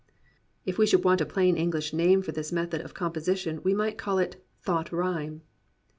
If 0.65 0.79
we 0.79 0.87
should 0.87 1.03
want 1.03 1.21
a 1.21 1.27
plain 1.27 1.55
English 1.55 1.93
name 1.93 2.23
for 2.23 2.31
this 2.31 2.51
method 2.51 2.81
of 2.81 2.95
composition 2.95 3.61
we 3.63 3.75
might 3.75 3.99
call 3.99 4.17
it 4.17 4.43
thought 4.59 4.91
rhyme. 4.91 5.43